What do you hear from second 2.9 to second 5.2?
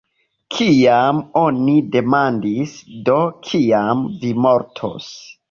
"Do, kiam vi mortos?